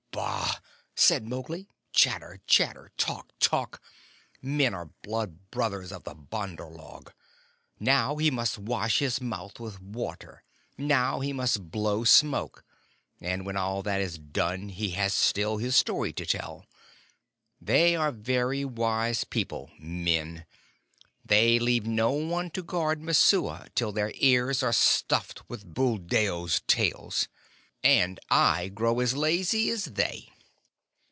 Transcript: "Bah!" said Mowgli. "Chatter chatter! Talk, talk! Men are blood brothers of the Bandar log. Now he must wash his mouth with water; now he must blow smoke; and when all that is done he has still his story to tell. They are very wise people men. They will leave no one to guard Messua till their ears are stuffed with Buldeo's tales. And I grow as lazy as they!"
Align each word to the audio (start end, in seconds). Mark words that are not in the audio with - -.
"Bah!" 0.13 0.55
said 0.93 1.25
Mowgli. 1.27 1.67
"Chatter 1.93 2.41
chatter! 2.45 2.91
Talk, 2.97 3.31
talk! 3.39 3.81
Men 4.41 4.73
are 4.73 4.89
blood 5.01 5.49
brothers 5.51 5.91
of 5.93 6.03
the 6.03 6.13
Bandar 6.13 6.67
log. 6.69 7.11
Now 7.79 8.17
he 8.17 8.29
must 8.29 8.57
wash 8.59 8.99
his 8.99 9.19
mouth 9.21 9.57
with 9.59 9.81
water; 9.81 10.43
now 10.77 11.21
he 11.21 11.31
must 11.33 11.71
blow 11.71 12.03
smoke; 12.03 12.65
and 13.21 13.45
when 13.45 13.55
all 13.57 13.81
that 13.83 14.01
is 14.01 14.17
done 14.19 14.67
he 14.69 14.91
has 14.91 15.13
still 15.13 15.57
his 15.57 15.75
story 15.77 16.11
to 16.13 16.25
tell. 16.25 16.65
They 17.61 17.95
are 17.95 18.11
very 18.11 18.63
wise 18.65 19.23
people 19.23 19.71
men. 19.79 20.45
They 21.25 21.57
will 21.57 21.65
leave 21.67 21.87
no 21.87 22.11
one 22.11 22.49
to 22.51 22.61
guard 22.63 23.01
Messua 23.01 23.67
till 23.75 23.91
their 23.93 24.11
ears 24.15 24.61
are 24.61 24.73
stuffed 24.73 25.47
with 25.49 25.73
Buldeo's 25.73 26.59
tales. 26.67 27.27
And 27.83 28.19
I 28.29 28.67
grow 28.67 28.99
as 28.99 29.15
lazy 29.15 29.71
as 29.71 29.85
they!" 29.85 30.27